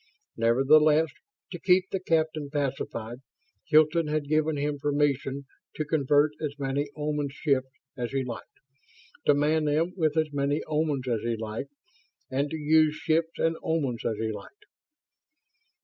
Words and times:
Nevertheless, 0.35 1.09
to 1.51 1.59
keep 1.59 1.91
the 1.91 1.99
captain 1.99 2.49
pacified, 2.49 3.19
Hilton 3.67 4.07
had 4.07 4.27
given 4.27 4.57
him 4.57 4.79
permission 4.79 5.43
to 5.75 5.85
convert 5.85 6.31
as 6.41 6.57
many 6.57 6.89
Oman 6.97 7.29
ships 7.29 7.67
as 7.95 8.09
he 8.09 8.23
liked; 8.23 8.47
to 9.27 9.35
man 9.35 9.65
them 9.65 9.93
with 9.95 10.17
as 10.17 10.33
many 10.33 10.63
Omans 10.63 11.07
as 11.07 11.21
he 11.21 11.35
liked; 11.37 11.69
and 12.31 12.49
to 12.49 12.57
use 12.57 12.95
ships 12.95 13.37
and 13.37 13.55
Omans 13.61 14.03
as 14.03 14.17
he 14.17 14.31
liked. 14.31 14.65